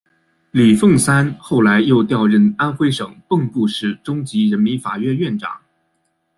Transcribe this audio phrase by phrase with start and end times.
[0.49, 5.61] 李奉三后来又调任安徽省蚌埠市中级人民法院院长。